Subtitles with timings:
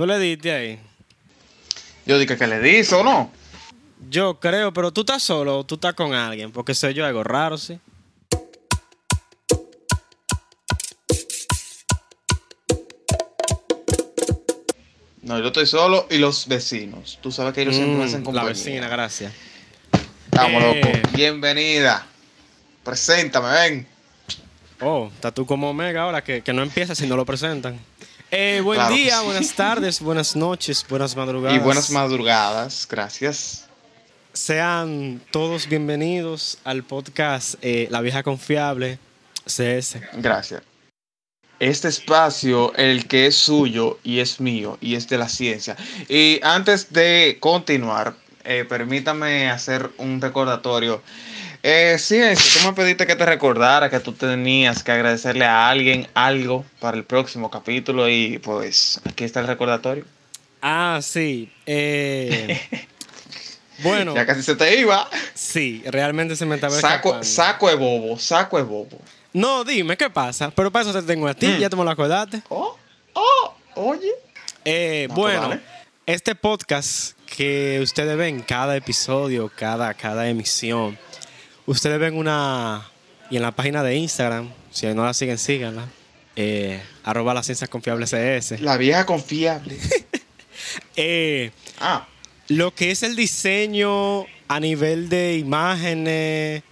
[0.00, 0.78] ¿Tú le diste ahí?
[2.06, 3.30] Yo dije que le di, ¿o no?
[4.08, 7.22] Yo creo, pero tú estás solo o tú estás con alguien, porque soy yo algo
[7.22, 7.78] raro, sí.
[15.22, 17.18] No, yo estoy solo y los vecinos.
[17.22, 18.42] Tú sabes que ellos siempre me hacen Mm, compañía.
[18.44, 19.32] la vecina, gracias.
[20.30, 20.80] Vamos, Eh.
[20.82, 20.98] loco.
[21.14, 22.06] Bienvenida.
[22.82, 23.86] Preséntame, ven.
[24.80, 27.78] Oh, está tú como Omega ahora que, que no empieza si no lo presentan.
[28.30, 29.24] Eh, buen Claro día, sí.
[29.24, 31.56] buenas tardes, buenas noches, buenas madrugadas.
[31.56, 32.86] Y buenas madrugadas.
[32.88, 33.66] Gracias.
[34.32, 39.00] Sean todos bienvenidos al podcast eh, La Vieja Confiable
[39.46, 39.96] CS.
[40.14, 40.62] Gracias.
[41.58, 45.76] Este espacio, el que es suyo y es mío y es de la ciencia.
[46.08, 51.02] Y antes de continuar, eh, permítame hacer un recordatorio.
[51.62, 56.08] Eh, ciencia, tú me pediste que te recordara que tú tenías que agradecerle a alguien
[56.14, 60.04] algo para el próximo capítulo y pues aquí está el recordatorio.
[60.62, 61.50] Ah, sí.
[61.66, 62.58] eh,
[63.82, 65.08] bueno, Ya casi se te iba.
[65.34, 68.98] sí, realmente se me estaba Saco, saco de bobo, saco de bobo.
[69.32, 70.50] No, dime, ¿qué pasa?
[70.50, 71.58] Pero para eso te tengo a ti, Mm.
[71.58, 72.42] ya te me lo acordaste.
[72.48, 72.76] Oh,
[73.12, 74.10] oh, oye.
[74.64, 75.60] Eh, No, pues bueno,
[76.06, 80.98] este podcast que ustedes ven cada episodio, cada, cada emisión,
[81.66, 82.86] ustedes ven una.
[83.30, 85.86] Y en la página de Instagram, si no la siguen, síganla.
[86.36, 88.60] Eh, arroba las ciencias confiables CS.
[88.60, 89.76] La vieja confiable.
[90.94, 92.06] Eh, Ah,
[92.48, 96.62] lo que es el diseño a nivel de imágenes,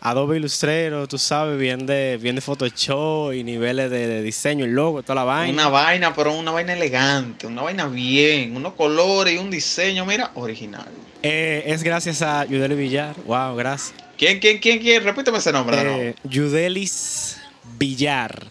[0.00, 4.72] Adobe Illustrator, tú sabes, bien de, bien de Photoshop y niveles de, de diseño, el
[4.72, 5.52] logo, toda la vaina.
[5.54, 10.30] Una vaina, pero una vaina elegante, una vaina bien, unos colores y un diseño, mira,
[10.34, 10.86] original.
[11.22, 13.16] Eh, es gracias a Yudeli Villar.
[13.24, 13.94] Wow, gracias.
[14.18, 15.02] ¿Quién, quién, quién, quién?
[15.04, 16.08] Repíteme ese nombre.
[16.08, 17.40] Eh, Yudelis
[17.78, 18.46] Villar.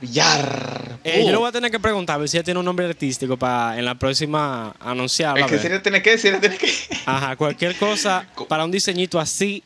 [0.00, 0.98] Villar.
[1.04, 2.64] Eh, Uh, Yo le voy a tener que preguntar a ver si ella tiene un
[2.66, 5.44] nombre artístico para en la próxima anunciarla.
[5.46, 6.72] Es que si le tiene que, si tiene que.
[7.06, 9.62] Ajá, cualquier cosa para un diseñito así,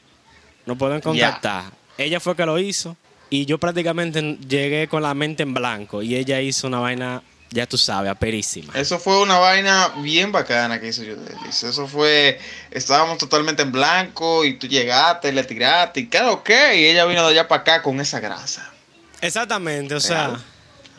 [0.67, 1.65] nos pueden contactar.
[1.97, 2.97] Ella fue que lo hizo
[3.31, 7.66] y yo prácticamente llegué con la mente en blanco y ella hizo una vaina, ya
[7.66, 8.72] tú sabes, aperísima.
[8.75, 11.62] Eso fue una vaina bien bacana que hizo Yudelis.
[11.62, 12.38] Eso fue.
[12.70, 16.50] Estábamos totalmente en blanco y tú llegaste, le tiraste y claro, ok.
[16.75, 18.70] Y ella vino de allá para acá con esa grasa.
[19.20, 20.42] Exactamente, o sea, Real.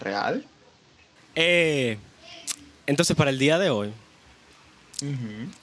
[0.02, 0.46] ¿Real?
[1.36, 1.98] eh,
[2.88, 3.94] entonces para el día de hoy,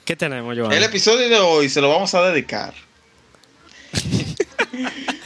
[0.05, 0.71] ¿qué tenemos, Joan?
[0.71, 2.73] El episodio de hoy se lo vamos a dedicar.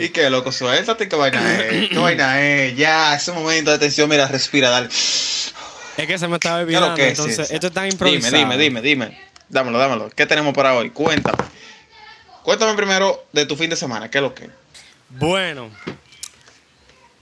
[0.00, 0.52] ¿Y qué, loco?
[0.52, 1.88] Suéltate, qué vaina es.
[1.90, 2.76] ¿Qué vaina es?
[2.76, 4.88] Ya, ese momento de tensión, mira, respira, dale.
[4.88, 5.52] es
[6.06, 7.08] que se me estaba ¿Qué es olvidando, es?
[7.18, 8.36] entonces esto está Dime, improvisado.
[8.36, 9.18] dime, dime, dime.
[9.48, 10.10] Dámelo, dámelo.
[10.10, 10.90] ¿Qué tenemos para hoy?
[10.90, 11.38] Cuéntame.
[12.42, 14.10] Cuéntame primero de tu fin de semana.
[14.10, 14.50] ¿Qué es lo que?
[15.10, 15.70] Bueno,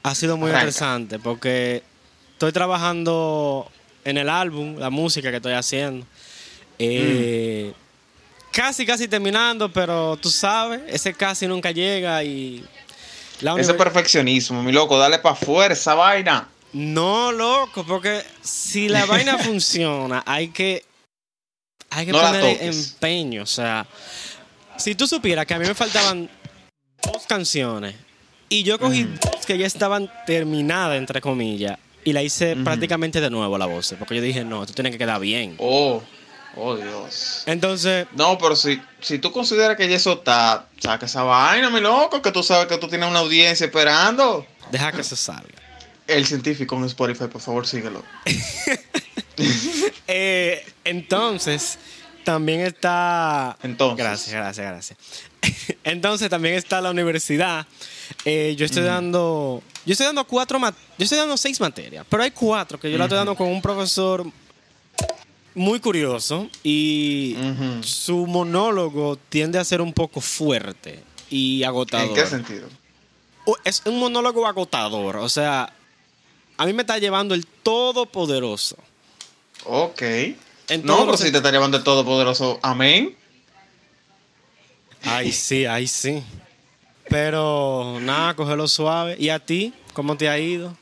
[0.02, 0.62] ha sido muy Arranca.
[0.62, 1.82] interesante porque
[2.32, 3.70] estoy trabajando
[4.04, 6.06] en el álbum, la música que estoy haciendo.
[6.78, 7.72] Eh,
[8.52, 12.64] Casi, casi terminando, pero tú sabes, ese casi nunca llega y...
[13.40, 14.96] La Ese perfeccionismo, mi loco.
[14.98, 16.48] Dale para afuera esa vaina.
[16.74, 20.84] No, loco, porque si la vaina funciona, hay que,
[21.90, 23.42] hay que No poner empeño.
[23.42, 23.86] O sea,
[24.76, 26.30] si tú supieras que a mí me faltaban
[27.02, 27.94] dos canciones
[28.48, 33.30] y yo cogí dos que ya estaban terminadas, entre comillas, y la hice prácticamente de
[33.30, 35.54] nuevo la voz, porque yo dije, no, esto tiene que quedar bien.
[35.58, 36.02] Oh,
[36.56, 37.42] oh Dios.
[37.46, 41.80] Entonces, No, pero si, si tú consideras que ya eso está, saca esa vaina, mi
[41.80, 44.46] loco, que tú sabes que tú tienes una audiencia esperando.
[44.70, 45.62] deja que se salga.
[46.06, 48.02] El científico en Spotify, por favor, síguelo.
[50.06, 51.78] Eh, entonces,
[52.24, 53.56] también está.
[53.62, 53.98] Entonces.
[53.98, 54.98] Gracias, gracias, gracias.
[55.84, 57.66] entonces, también está la universidad.
[58.24, 59.62] Eh, yo estoy dando.
[59.84, 63.04] Yo estoy dando cuatro Yo estoy dando seis materias, pero hay cuatro que yo la
[63.04, 64.24] estoy dando con un profesor
[65.54, 67.36] muy curioso y
[67.82, 72.08] su monólogo tiende a ser un poco fuerte y agotador.
[72.08, 72.68] ¿En qué sentido?
[73.64, 75.72] Es un monólogo agotador, o sea,
[76.56, 78.76] a mí me está llevando el todopoderoso.
[79.64, 80.02] Ok.
[80.68, 82.58] En no, pero si te está llevando el Todopoderoso.
[82.62, 83.16] Amén.
[85.02, 86.22] Ay, sí, ay, sí.
[87.08, 89.16] Pero nada, cógelo suave.
[89.18, 89.74] ¿Y a ti?
[89.92, 90.76] ¿Cómo te ha ido?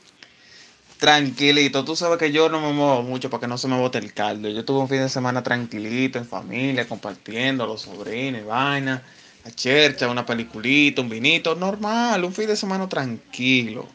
[1.01, 1.83] Tranquilito.
[1.83, 4.13] Tú sabes que yo no me muevo mucho para que no se me bote el
[4.13, 4.47] caldo.
[4.49, 9.01] Yo tuve un fin de semana tranquilito, en familia, compartiendo, los sobrinos, vaina.
[9.43, 11.55] La chercha, una peliculita, un vinito.
[11.55, 13.87] Normal, un fin de semana tranquilo.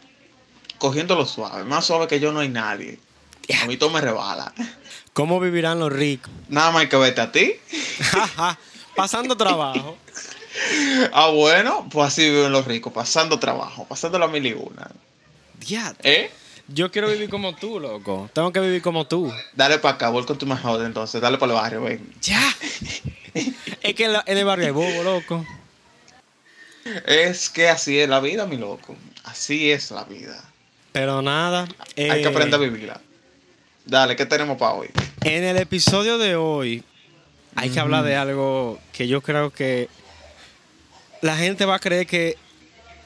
[0.78, 1.62] Cogiéndolo suave.
[1.62, 2.98] Más suave que yo no hay nadie.
[3.62, 4.52] A mí todo me rebala.
[5.12, 6.32] ¿Cómo vivirán los ricos?
[6.48, 7.52] Nada más hay que verte a ti.
[8.96, 9.96] Pasando trabajo.
[11.12, 14.90] Ah, bueno, pues así viven los ricos, pasando trabajo, pasando la mil y una.
[16.02, 16.30] ¿Eh?
[16.68, 18.28] Yo quiero vivir como tú, loco.
[18.32, 19.32] Tengo que vivir como tú.
[19.54, 21.20] Dale para acá, vuelco tu mejor entonces.
[21.20, 22.12] Dale para el barrio, ven.
[22.20, 22.42] ¡Ya!
[23.82, 25.46] es que en, la- en el barrio hay bobo, loco.
[27.06, 28.96] Es que así es la vida, mi loco.
[29.24, 30.42] Así es la vida.
[30.92, 31.68] Pero nada.
[31.96, 33.00] Hay que eh, aprender a vivirla.
[33.84, 34.88] Dale, ¿qué tenemos para hoy?
[35.22, 36.82] En el episodio de hoy
[37.54, 39.88] hay que hablar de algo que yo creo que
[41.22, 42.36] la gente va a creer que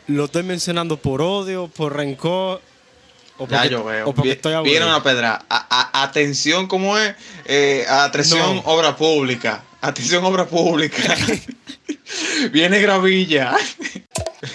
[0.06, 2.60] lo estoy mencionando por odio, por rencor.
[3.40, 4.06] O porque, Ya yo veo.
[4.08, 4.70] O porque Vi- estoy aburrido.
[4.72, 5.42] Viene una pedra.
[5.48, 7.14] A- a- atención, ¿cómo es?
[7.46, 8.62] Eh, atención, No.
[8.66, 9.62] obra pública.
[9.80, 10.98] Atención, obra pública.
[12.52, 13.56] Viene gravilla.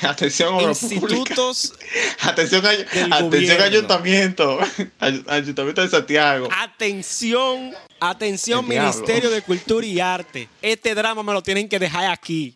[0.04, 1.16] atención, obra pública.
[1.16, 1.74] Institutos.
[2.22, 4.60] Atención, ay- atención ayuntamiento.
[5.00, 6.48] Ay- Ayuntamiento de Santiago.
[6.56, 8.92] Atención, atención, El diablo.
[8.94, 10.48] Ministerio de Cultura y Arte.
[10.62, 12.56] Este drama me lo tienen que dejar aquí.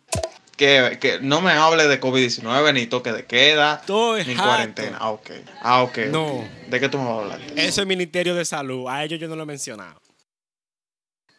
[0.60, 3.82] Que, que no me hable de COVID-19, ni toque de queda,
[4.28, 4.98] ni cuarentena.
[5.00, 5.30] Ah, ok.
[5.62, 5.98] Ah, ok.
[6.10, 6.46] No.
[6.68, 7.42] ¿De qué tú me vas a hablar?
[7.56, 8.90] Eso es Ministerio de Salud.
[8.90, 10.02] A ellos yo no lo he mencionado.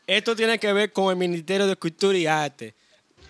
[0.07, 2.75] Esto tiene que ver con el Ministerio de Cultura y Arte.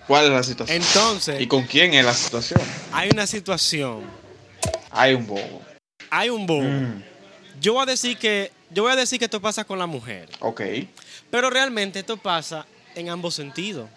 [0.06, 0.80] ¿Cuál es la situación?
[0.80, 2.60] Entonces, ¿Y con quién es la situación?
[2.92, 4.04] hay una situación.
[4.92, 5.62] Hay un bobo.
[6.08, 6.62] Hay un bobo.
[6.62, 7.02] Mm,
[7.60, 10.30] Yo voy a decir que yo voy a decir que esto pasa con las mujeres,
[10.38, 10.60] ok.
[11.30, 12.64] pero realmente esto pasa
[12.94, 13.90] en ambos sentidos.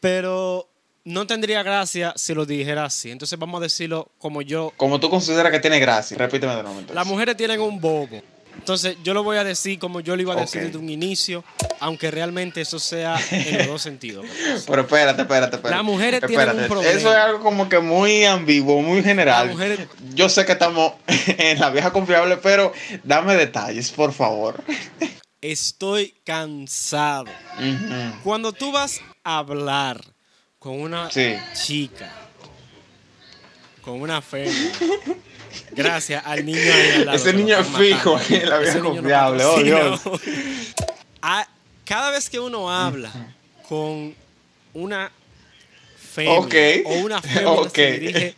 [0.00, 0.69] Pero
[1.04, 3.10] no tendría gracia si lo dijera así.
[3.10, 4.72] Entonces vamos a decirlo como yo.
[4.76, 6.16] Como tú consideras que tiene gracia.
[6.16, 6.78] Repíteme de nuevo.
[6.78, 6.94] entonces.
[6.94, 8.22] Las mujeres tienen un bobo.
[8.58, 11.44] Entonces yo lo voy a decir como yo lo iba a decir desde un inicio,
[11.78, 14.26] aunque realmente eso sea en los dos sentidos.
[14.66, 15.76] Pero espérate, espérate, espérate.
[15.76, 16.68] Las mujeres tienen un Espérate.
[16.68, 16.98] problema.
[16.98, 19.46] Eso es algo como que muy ambiguo, muy general.
[19.46, 19.80] Las mujeres-
[20.14, 20.92] Yo sé que estamos
[21.38, 22.72] en la vieja confiable, pero
[23.04, 24.62] dame detalles, por favor.
[25.40, 27.24] Estoy cansado.
[28.24, 30.02] Cuando tú vas a hablar
[30.60, 31.36] con una Sí.
[31.54, 32.12] chica,
[33.80, 34.70] con una femina,
[35.72, 38.46] gracias al niño ahí al lado Ese niño es fijo matando.
[38.50, 40.00] la vieja no confiable, oh, patrocina.
[41.22, 41.48] Ah,
[41.86, 43.10] Cada vez que uno habla
[43.68, 44.14] con
[44.74, 45.10] una
[45.96, 46.54] femina Ok.
[46.84, 47.74] o una femina Ok.
[47.74, 48.34] se dirige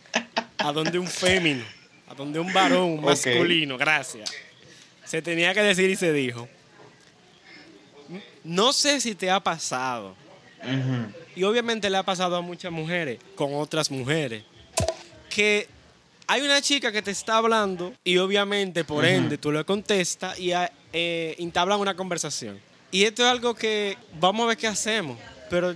[0.59, 1.65] a donde un fémino,
[2.07, 4.31] a donde un varón un masculino, gracias.
[5.03, 6.47] Se tenía que decir y se dijo.
[8.45, 10.15] No sé si te ha pasado,
[10.63, 11.13] Ujú.
[11.35, 14.43] Y obviamente le ha pasado a muchas mujeres con otras mujeres,
[15.29, 15.67] que
[16.27, 20.51] hay una chica que te está hablando y obviamente por ende tú le contestas y
[20.53, 22.59] ah, eh, entablan una conversación.
[22.91, 25.17] Y esto es algo que vamos a ver qué hacemos,
[25.49, 25.75] pero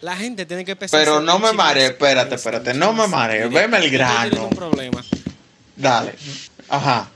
[0.00, 3.06] la gente tiene que a Pero no un me marees, espérate, espérate, un no me
[3.06, 4.46] marees, veme el grano.
[4.46, 5.04] un problema.
[5.76, 6.14] Dale.
[6.68, 7.08] Ajá.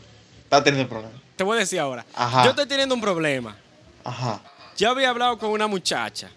[0.45, 1.15] Está teniendo problema.
[1.37, 2.05] Te voy a decir ahora.
[2.15, 2.45] Ajá.
[2.45, 3.57] Yo estoy teniendo un problema.
[4.05, 4.41] Ajá.
[4.77, 6.31] Yo había hablado con una muchacha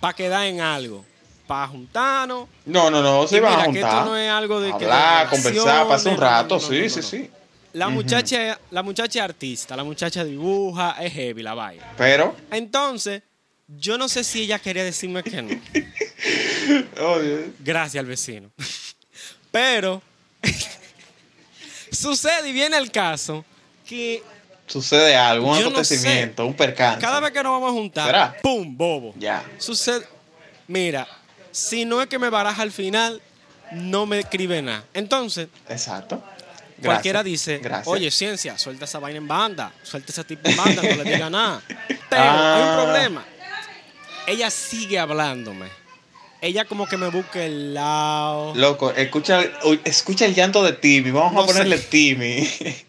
[0.00, 1.04] para quedar en algo,
[1.46, 2.48] para juntarnos.
[2.64, 4.06] No, no, no, se iban a que esto juntar.
[4.06, 6.88] no es algo de que Hablar, conversar, pasar un rato, no, no, no, sí, no,
[6.88, 7.30] sí, sí.
[7.72, 11.84] La muchacha, la muchacha es artista, la muchacha dibuja, es heavy la vaina.
[11.98, 13.22] Pero, Entonces,
[13.68, 15.50] yo no sé si ella quería decirme que no.
[17.06, 18.50] oye, Gracias al vecino.
[19.50, 20.00] Pero
[21.92, 23.44] sucede y viene el caso
[23.86, 24.22] que
[24.66, 27.00] sucede algo, un Yo no acontecimiento, un percance.
[27.00, 28.36] cada vez que nos vamos a juntar, ¿Será?
[28.42, 28.76] ¡pum!
[28.76, 29.14] bobo.
[29.18, 29.44] Ya.
[29.58, 30.06] Sucede.
[30.68, 31.06] Mira,
[31.50, 33.22] si no es que me baraja al final,
[33.72, 34.84] no me escribe nada.
[34.94, 36.22] Entonces, Exacto.
[36.78, 36.84] Gracias.
[36.84, 37.86] cualquiera dice, Gracias.
[37.88, 41.30] oye, ciencia, suelta esa vaina en banda, suelta ese tipo en banda, no le diga
[41.30, 41.62] nada.
[41.88, 42.56] Pero Ah.
[42.56, 43.24] hay un problema.
[44.26, 45.68] Ella sigue hablándome.
[46.42, 48.54] Ella como que me busca el lado.
[48.54, 49.40] Loco, escucha,
[49.84, 51.10] escucha el llanto de Timmy.
[51.10, 51.84] Vamos No a ponerle sé.
[51.84, 52.46] Timmy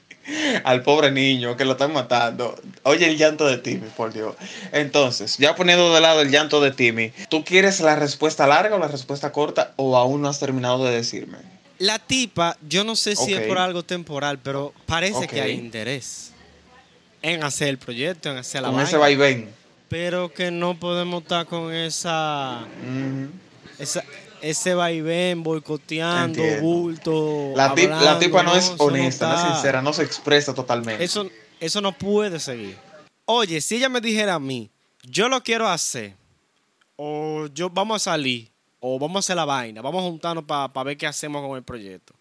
[0.63, 2.59] al pobre niño que lo están matando.
[2.83, 4.35] Oye el llanto de Timmy, por Dios.
[4.71, 8.79] Entonces, ya poniendo de lado el llanto de Timmy, ¿tú quieres la respuesta larga o
[8.79, 11.37] la respuesta corta o aún no has terminado de decirme?
[11.79, 16.31] La tipa, yo no sé si es por algo temporal, pero parece que hay interés
[17.21, 18.87] en hacer el proyecto, en hacer la Con vaina.
[18.89, 19.49] ese vaivén.
[19.87, 22.65] Pero que no podemos estar con esa.
[23.79, 24.03] Esa
[24.41, 26.61] ese vaivén, boicoteando, Entiendo.
[26.67, 27.53] bulto.
[27.55, 31.03] La, tip- la hablando, tipa no, es honesta, no, es sincera, no se expresa totalmente.
[31.03, 31.27] Eso,
[31.59, 32.77] eso no puede seguir.
[33.25, 34.69] Oye, si ella me dijera a mí,
[35.03, 36.15] yo lo quiero hacer,
[36.95, 40.83] o yo vamos a salir, o vamos a hacer la vaina, vamos a juntarnos para
[40.83, 42.13] ver qué hacemos con el proyecto.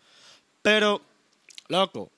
[0.62, 1.00] Pero,
[1.68, 2.10] loco,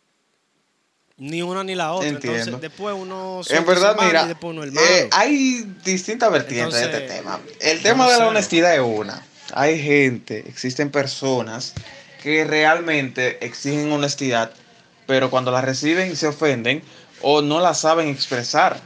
[1.18, 2.08] ni una ni la otra.
[2.08, 2.38] Entiendo.
[2.38, 3.40] Entonces, después uno.
[3.48, 4.87] En verdad, mira, y después uno el malo.
[4.87, 7.40] eh, hay distintas vertientes de este tema.
[7.60, 8.30] El tema no de la sé.
[8.30, 9.26] honestidad es una.
[9.52, 11.75] Hay gente, existen personas
[12.22, 14.52] que realmente exigen honestidad,
[15.06, 16.82] pero cuando la reciben se ofenden
[17.22, 18.78] o no la saben expresar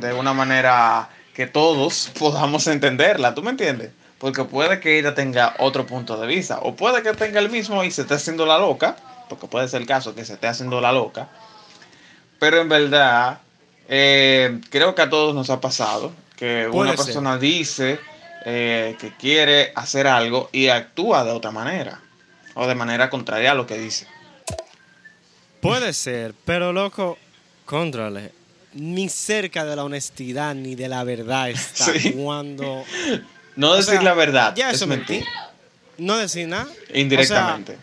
[0.00, 3.34] de una manera que todos podamos entenderla.
[3.34, 3.90] ¿Tú me entiendes?
[4.18, 7.84] Porque puede que ella tenga otro punto de vista, o puede que tenga el mismo
[7.84, 8.96] y se esté haciendo la loca,
[9.28, 11.28] porque puede ser el caso que se esté haciendo la loca
[12.44, 13.38] Pero en verdad,
[13.88, 17.06] eh, creo que a todos nos ha pasado que Puede una ser.
[17.06, 17.98] persona dice
[18.44, 22.02] eh, que quiere hacer algo y actúa de otra manera
[22.52, 24.06] o de manera contraria a lo que dice.
[25.62, 27.16] Puede ser, pero loco,
[27.64, 28.30] contrale.
[28.74, 32.12] Ni cerca de la honestidad ni de la verdad está Sí.
[32.12, 32.84] cuando.
[33.56, 35.20] No decir sea, la verdad Ya es eso mentir.
[35.20, 35.32] mentir.
[35.96, 36.66] No decir nada.
[36.92, 37.78] Indirectamente.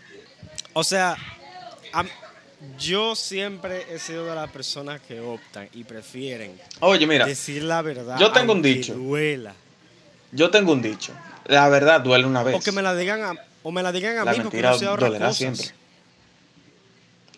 [0.72, 1.16] O sea,
[2.78, 7.82] yo siempre he sido de las personas que optan y prefieren Oye, mira, decir la
[7.82, 8.18] verdad.
[8.18, 8.94] yo tengo un dicho.
[8.94, 9.54] Duela.
[10.30, 11.12] yo tengo un dicho.
[11.46, 12.54] La verdad duele una vez.
[12.54, 14.70] O que me la digan a, o me la digan a La mí porque mentira
[14.70, 15.38] no se ahorra dolerá cosas.
[15.38, 15.66] siempre.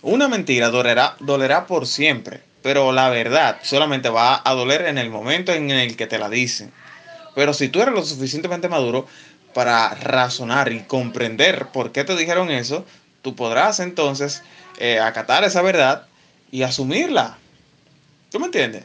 [0.03, 5.09] Una mentira dolerá, dolerá por siempre, pero la verdad solamente va a doler en el
[5.09, 6.71] momento en el que te la dicen.
[7.35, 9.07] Pero si tú eres lo suficientemente maduro
[9.55, 12.85] para razonar y comprender por qué te dijeron eso,
[13.23, 14.43] tú podrás entonces
[14.79, 16.07] eh, acatar esa verdad
[16.51, 17.37] y asumirla.
[18.31, 18.85] ¿Tú me entiendes?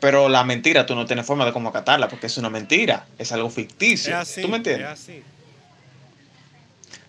[0.00, 3.32] Pero la mentira tú no tienes forma de cómo acatarla porque es una mentira, es
[3.32, 4.16] algo Es ficticio.
[4.16, 4.40] así.
[4.42, 4.86] ¿Tú me entiendes?
[4.86, 5.22] Es así.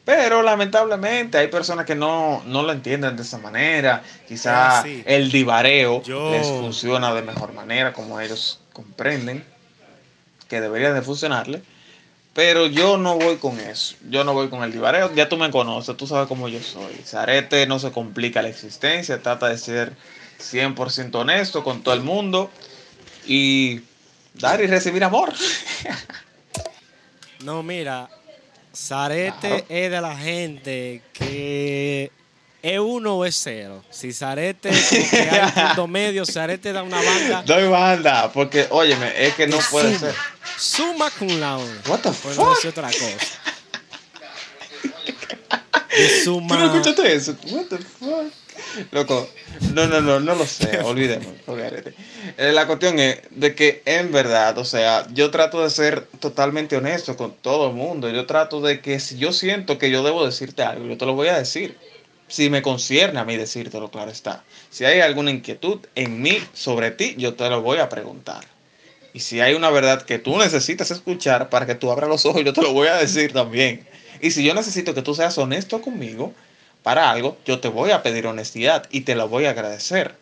[0.04, 4.02] Pero lamentablemente hay personas que no, no lo entienden de esa manera.
[4.28, 9.46] Quizá el divareo Yo- les funciona de mejor manera, como ellos comprenden
[10.50, 11.62] que debería de funcionarle.
[12.34, 13.96] Pero yo no voy con eso.
[14.10, 15.14] Yo no voy con el divareo.
[15.14, 16.94] Ya tú me conoces, tú sabes cómo yo soy.
[17.06, 19.94] Zarete no se complica la existencia, trata de ser
[20.40, 22.50] 100% honesto con todo el mundo
[23.26, 23.82] y
[24.34, 25.34] dar y recibir amor.
[27.44, 28.08] No, mira,
[28.76, 29.66] Zarete Claro.
[29.68, 32.12] es de la gente que
[32.62, 33.84] es uno o es cero.
[33.90, 39.34] Si Zarete hay un punto medio, Zarete da una banda Doy banda, porque, óyeme, es
[39.36, 40.16] que no de puede suma, ser.
[40.58, 41.72] Suma cum laude.
[41.88, 42.36] What the fuck?
[42.38, 43.18] no decir otra cosa.
[46.24, 46.48] Suma.
[46.48, 47.36] ¿Tú no escuchaste eso?
[47.52, 48.32] What the fuck?
[48.92, 49.28] Loco,
[49.74, 51.34] no, no, no, no lo sé, olvidemos.
[51.48, 51.94] olvídate.
[52.38, 56.78] Eh, la cuestión es de que en verdad, o sea, yo trato de ser totalmente
[56.78, 58.10] honesto con todo el mundo.
[58.10, 61.14] Yo trato de que si yo siento que yo debo decirte algo, yo te lo
[61.14, 61.78] voy a decir.
[62.32, 64.44] Si me concierne a mí decírtelo, claro está.
[64.70, 68.46] Si hay alguna inquietud en mí sobre ti, yo te lo voy a preguntar.
[69.14, 72.44] Y si hay una verdad que tú necesitas escuchar para que tú abras los ojos,
[72.46, 73.86] yo te lo voy a decir también.
[74.22, 76.34] Y si yo necesito que tú seas honesto conmigo
[76.84, 80.16] para algo, yo te voy a pedir honestidad y te la voy a agradecer.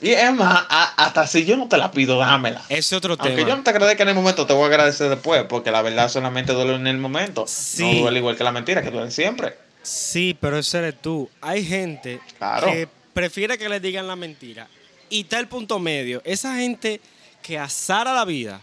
[0.00, 2.62] Y es más, a- hasta si yo no te la pido, dámela.
[2.68, 3.56] Ese otro Aunque yo tema.
[3.58, 6.52] no te agradezca en el momento, te voy a agradecer después, porque la verdad solamente
[6.52, 7.44] duele en el momento.
[7.46, 7.82] Sí.
[7.94, 9.54] No duele igual que la mentira, que duele siempre.
[9.88, 11.28] Sí, pero ese eres tú.
[11.40, 12.66] Hay gente Claro.
[12.66, 14.68] que prefiere que le digan la mentira.
[15.10, 16.20] Y está el punto medio.
[16.24, 17.00] Esa gente
[17.42, 18.60] que azara la vida,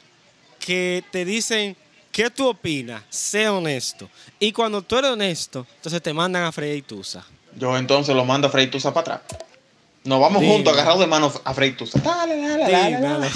[0.60, 1.76] que te dicen,
[2.12, 3.04] ¿qué tú opinas?
[3.10, 4.10] Sé honesto.
[4.40, 7.26] Y cuando tú eres honesto, entonces te mandan a freír tusa.
[7.58, 9.40] Yo entonces lo mando a Frey Tusa para atrás.
[10.04, 12.00] Nos vamos juntos, agarrados de mano a Frey Tusa.
[12.00, 13.30] Dale, dale, dale, dale.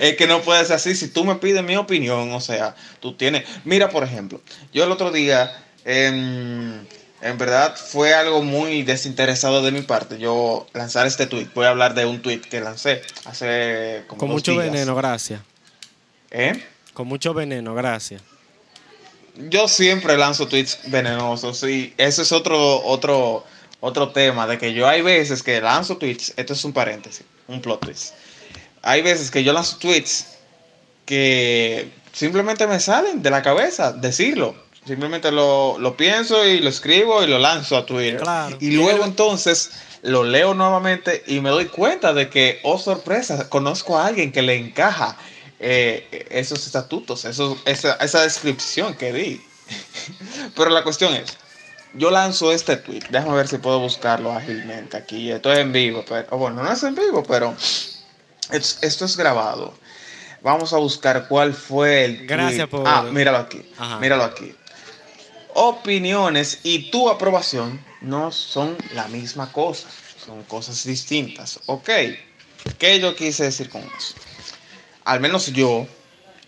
[0.00, 0.94] Es que no puede ser así.
[0.94, 3.44] Si tú me pides mi opinión, o sea, tú tienes.
[3.64, 4.40] Mira, por ejemplo,
[4.72, 6.86] yo el otro día, em,
[7.20, 10.18] en verdad, fue algo muy desinteresado de mi parte.
[10.18, 11.48] Yo lanzar este tweet.
[11.54, 14.64] Voy a hablar de un tweet que lancé hace como Con dos mucho días.
[14.70, 15.40] veneno, gracias.
[16.30, 16.62] ¿Eh?
[16.92, 18.22] Con mucho veneno, gracias.
[19.36, 23.44] Yo siempre lanzo tweets venenosos y ese es otro, otro,
[23.80, 27.60] otro tema, de que yo hay veces que lanzo tweets, esto es un paréntesis, un
[27.60, 28.14] plot twist.
[28.82, 30.26] Hay veces que yo lanzo tweets
[31.04, 34.54] que simplemente me salen de la cabeza decirlo.
[34.86, 38.20] Simplemente lo, lo pienso y lo escribo y lo lanzo a Twitter.
[38.20, 38.56] Claro.
[38.60, 39.70] Y luego entonces
[40.02, 44.42] lo leo nuevamente y me doy cuenta de que, oh sorpresa, conozco a alguien que
[44.42, 45.16] le encaja
[45.58, 49.40] eh, esos estatutos, esos, esa, esa descripción que di.
[50.54, 51.38] Pero la cuestión es,
[51.94, 55.30] yo lanzo este tweet, déjame ver si puedo buscarlo ágilmente aquí.
[55.30, 57.54] Esto es en vivo, pero o bueno, no es en vivo, pero
[58.50, 59.72] es- esto es grabado.
[60.42, 62.82] Vamos a buscar cuál fue el Gracias tweet.
[62.82, 63.62] por- Ah, míralo aquí.
[63.78, 63.98] Ajá.
[64.00, 64.54] Míralo aquí.
[65.56, 69.88] Opiniones y tu aprobación no son la misma cosa,
[70.24, 71.60] son cosas distintas.
[71.66, 71.90] Ok,
[72.76, 74.16] ¿qué yo quise decir con eso?
[75.04, 75.86] Al menos yo,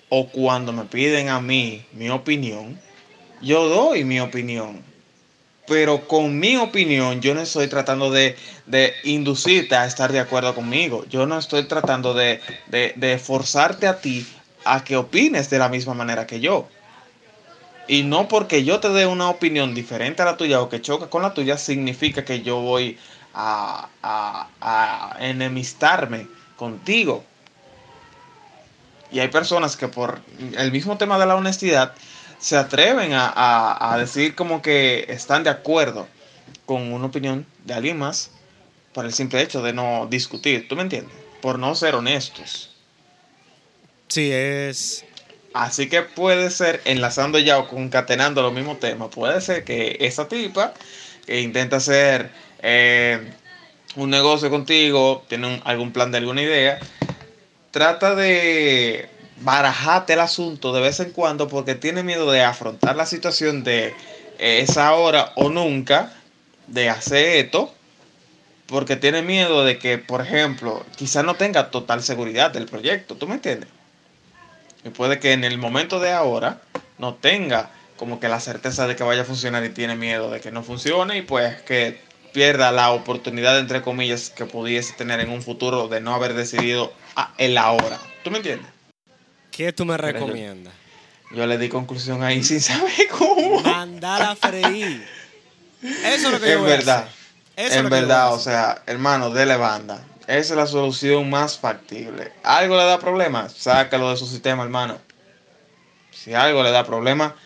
[0.09, 2.81] o cuando me piden a mí mi opinión,
[3.41, 4.83] yo doy mi opinión.
[5.69, 8.37] Pero con mi opinión yo no estoy tratando de,
[8.67, 11.05] de inducirte a estar de acuerdo conmigo.
[11.09, 14.27] Yo no estoy tratando de, de, de forzarte a ti
[14.65, 16.69] a que opines de la misma manera que yo.
[17.89, 21.09] Y no porque yo te dé una opinión diferente a la tuya o que choca
[21.09, 22.99] con la tuya, significa que yo voy
[23.35, 26.27] a, a, a enemistarme
[26.57, 27.25] contigo.
[29.13, 30.21] Y hay personas que por
[30.59, 31.95] el mismo tema de la honestidad
[32.39, 36.09] se atreven a, a- a decir como que están de acuerdo
[36.67, 38.31] con una opinión de alguien más
[38.93, 41.15] por el simple hecho de no discutir, ¿tú me entiendes?
[41.41, 42.71] Por no ser honestos.
[44.09, 45.05] Sí, es...
[45.57, 50.29] Así que puede ser, enlazando ya o concatenando los mismos temas, puede ser que esa
[50.29, 50.75] tipa
[51.25, 53.33] que intenta hacer eh,
[53.95, 56.79] un negocio contigo, tiene algún plan de alguna idea,
[57.71, 59.09] trata de
[59.41, 63.95] barajarte el asunto de vez en cuando porque tiene miedo de afrontar la situación de
[64.39, 66.13] esa hora o nunca
[66.67, 67.73] de hacer esto
[68.67, 73.27] porque tiene miedo de que, por ejemplo, quizás no tenga total seguridad del proyecto, ¿tú
[73.27, 73.71] me entiendes?
[74.87, 76.61] Y puede que en el momento de ahora
[76.99, 80.41] no tenga como que la certeza de que vaya a funcionar y tiene miedo de
[80.41, 82.01] que no funcione y pues que
[82.33, 86.93] pierda la oportunidad, entre comillas, que pudiese tener en un futuro de no haber decidido
[87.37, 87.99] el ahora.
[88.23, 88.69] ¿Tú me entiendes?
[89.51, 90.73] ¿Qué tú me recomiendas?
[91.35, 93.63] Yo, le di conclusión ahí sin saber cómo.
[93.63, 95.05] Mandar a freír.
[95.83, 97.09] Eso es lo que yo En verdad.
[97.57, 100.05] en verdad, o sea, hermano, dele banda.
[100.27, 102.33] Esa es la solución más factible.
[102.43, 103.49] ¿Algo le da problema?
[103.49, 104.99] Sácalo de su sistema, hermano.
[106.11, 107.37] Si algo le da problema,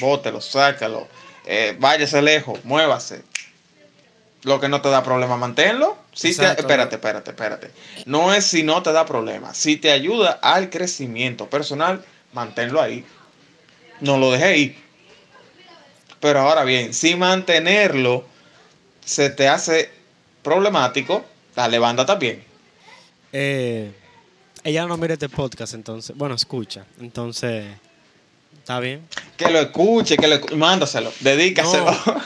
[0.00, 1.06] bótelo, sácalo.
[1.44, 3.22] Eh, váyase lejos, muévase.
[4.42, 5.98] Lo que no te da problema, manténlo.
[6.14, 6.62] Si espérate,
[6.94, 7.70] espérate, espérate.
[8.06, 9.52] No es si no te da problema.
[9.52, 13.04] Si te ayuda al crecimiento personal, manténlo ahí.
[14.00, 14.84] No lo dejé ir.
[16.20, 18.24] Pero ahora bien, si mantenerlo
[19.04, 19.90] se te hace
[20.42, 21.24] problemático,
[21.60, 22.42] Dale banda también.
[23.34, 23.92] Eh,
[24.64, 26.16] ella no mira este podcast, entonces.
[26.16, 26.86] Bueno, escucha.
[26.98, 27.66] Entonces,
[28.56, 29.06] ¿está bien?
[29.36, 31.94] Que lo escuche, que lo mándaselo, dedícaselo.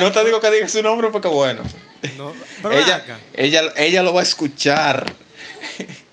[0.00, 1.62] No, te digo que diga su nombre porque bueno.
[2.72, 5.12] ella, ella, ella lo va a escuchar.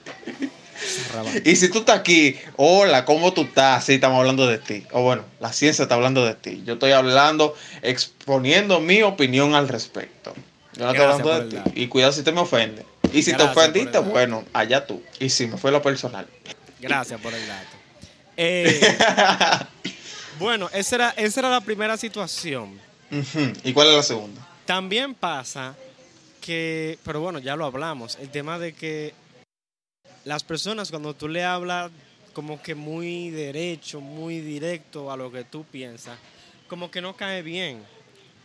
[1.46, 3.86] y si tú estás aquí, hola, ¿cómo tú estás?
[3.86, 4.86] Sí, estamos hablando de ti.
[4.92, 6.64] O bueno, la ciencia está hablando de ti.
[6.66, 10.34] Yo estoy hablando, exponiendo mi opinión al respecto.
[10.80, 11.82] Yo no estoy hablando de ti.
[11.82, 12.86] Y cuidado si te me ofende.
[13.12, 15.04] Y si te ofendiste, bueno, allá tú.
[15.20, 16.26] Y si me fue lo personal.
[16.80, 17.78] Gracias por el dato.
[18.38, 18.80] Eh,
[20.40, 22.80] bueno, esa era, esa era la primera situación.
[23.64, 24.48] ¿Y cuál es la segunda?
[24.66, 25.76] También pasa
[26.40, 29.14] que, pero bueno, ya lo hablamos, el tema de que
[30.24, 31.92] las personas cuando tú le hablas
[32.32, 36.18] como que muy derecho, muy directo a lo que tú piensas,
[36.70, 37.84] como que no cae bien.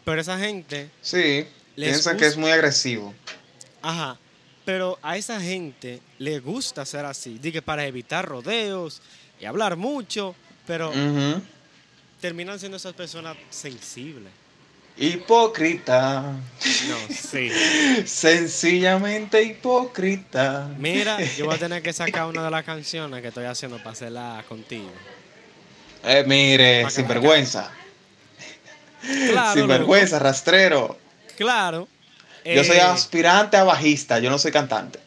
[0.04, 0.90] Pero esa gente...
[1.00, 3.14] Sí Piensan que es muy agresivo.
[3.82, 4.18] Ajá.
[4.64, 7.38] Pero a esa gente le gusta ser así.
[7.40, 9.02] Dice para evitar rodeos
[9.40, 10.34] y hablar mucho,
[10.66, 10.92] pero
[12.20, 14.32] terminan siendo esas personas sensibles.
[14.96, 16.22] Hipócrita.
[16.22, 17.50] No, sí.
[18.06, 20.70] Sencillamente hipócrita.
[20.78, 23.90] Mira, yo voy a tener que sacar una de las canciones que estoy haciendo para
[23.90, 24.92] hacerla contigo.
[26.04, 27.70] Eh, mire, sin vergüenza.
[29.02, 31.03] Claro, sin vergüenza, rastrero.
[31.36, 31.88] Claro.
[32.44, 34.98] Yo soy eh, aspirante a bajista, yo no soy cantante.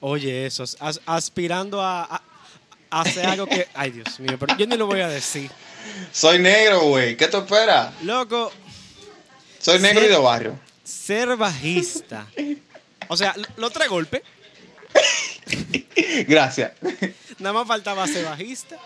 [0.00, 0.64] Oye, eso,
[1.06, 2.22] aspirando a,
[2.90, 3.68] hacer algo que...
[3.74, 5.50] Ay, Dios mío, pero yo ni lo voy a decir.
[6.12, 7.16] Soy negro, güey.
[7.16, 7.92] ¿Qué te esperas?
[8.02, 8.52] Loco.
[9.58, 10.58] Soy negro y de barrio.
[10.84, 12.26] Ser bajista.
[13.08, 14.22] O sea, los tres golpes.
[16.28, 16.72] Gracias.
[17.38, 18.76] Nada más faltaba ser bajista.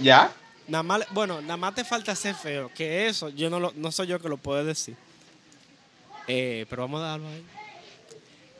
[0.00, 0.32] ¿Ya?
[0.68, 2.70] Nada más, bueno, nada más te falta ser feo.
[2.74, 4.96] Que eso, yo no, lo, no soy yo que lo puedo decir.
[6.34, 7.44] Eh, pero vamos a dejarlo ahí.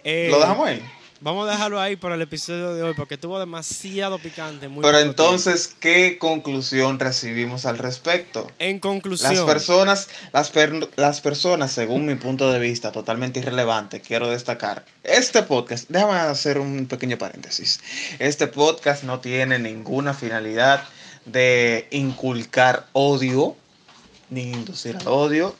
[0.04, 0.82] Eh, ¿Lo dejamos ahí?
[1.22, 4.68] Vamos a dejarlo ahí para el episodio de hoy porque estuvo demasiado picante.
[4.82, 8.46] Pero entonces, ¿qué conclusión recibimos al respecto?
[8.58, 9.34] En conclusión.
[9.34, 10.52] Las personas, las,
[10.96, 14.84] las personas, según mi punto de vista, totalmente irrelevante, quiero destacar.
[15.02, 17.80] Este podcast, déjame hacer un pequeño paréntesis.
[18.18, 20.84] Este podcast no tiene ninguna finalidad
[21.24, 23.56] de inculcar odio,
[24.28, 25.56] ni inducir al odio,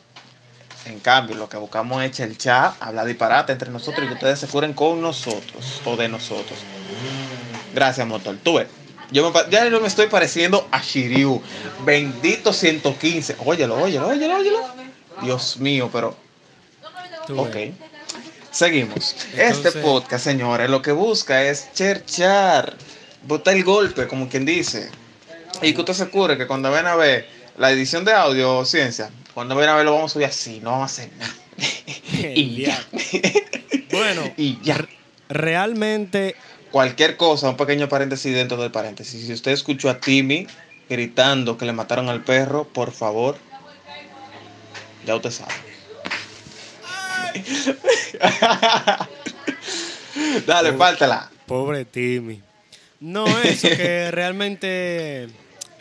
[0.87, 4.40] en cambio, lo que buscamos es el chat, hablar disparate entre nosotros y que ustedes
[4.40, 6.59] se curen con nosotros o de nosotros.
[7.75, 8.37] Gracias, motor.
[8.42, 8.66] Tú ves.
[9.11, 11.40] Yo me, ya no me estoy pareciendo a Shiryu.
[11.85, 13.37] Bendito 115.
[13.45, 14.59] Óyelo, óyelo, óyelo, óyelo.
[15.23, 16.16] Dios mío, pero.
[17.37, 17.57] Ok.
[18.51, 19.16] Seguimos.
[19.37, 22.77] Este podcast, señores, lo que busca es cherchar.
[23.27, 24.90] Botar el golpe, como quien dice.
[25.61, 29.10] Y que usted se cure que cuando ven a ver la edición de audio ciencia,
[29.34, 31.34] cuando ven a ver lo vamos a subir así, no vamos a hacer nada.
[32.34, 32.82] y ya.
[33.90, 34.86] bueno, y ya.
[35.28, 36.34] Realmente.
[36.70, 39.26] Cualquier cosa, un pequeño paréntesis dentro del paréntesis.
[39.26, 40.46] Si usted escuchó a Timmy
[40.88, 43.36] gritando que le mataron al perro, por favor,
[45.06, 45.52] ya usted sabe.
[50.46, 51.30] Dale, pártela.
[51.46, 52.40] Pobre Timmy.
[53.00, 55.28] No, eso que realmente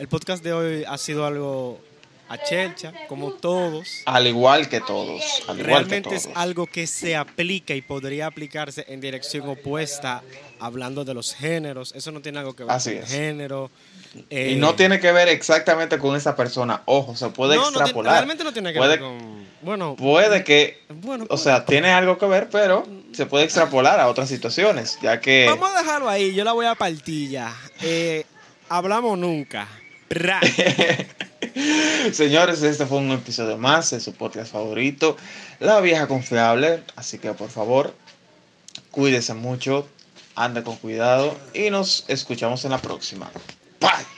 [0.02, 1.80] el podcast de hoy ha sido algo
[2.28, 4.02] a Chelcha, como todos.
[4.04, 5.22] Al igual que todos.
[5.46, 10.24] Al igual Realmente que es algo que se aplica y podría aplicarse en dirección opuesta,
[10.58, 11.92] hablando de los géneros.
[11.94, 13.70] Eso no tiene algo que ver Así con el género.
[14.14, 16.82] Y eh, no tiene que ver exactamente con esa persona.
[16.86, 18.14] Ojo, se puede no, no tiene- extrapolar.
[18.14, 19.46] realmente no tiene que puede, ver con.
[19.62, 24.08] Bueno, puede que, bueno o sea, tiene algo que ver, pero se puede extrapolar a
[24.08, 27.54] otras situaciones, ya que Vamos a dejarlo ahí, yo la voy a partir ya.
[27.82, 28.24] Eh,
[28.68, 29.68] hablamos nunca.
[32.12, 35.16] Señores, este fue un episodio más de su podcast favorito,
[35.60, 36.82] La Vieja Confiable.
[36.96, 37.94] Así que por favor,
[38.90, 39.88] cuídese mucho,
[40.34, 43.30] ande con cuidado y nos escuchamos en la próxima.
[43.80, 44.11] Bye.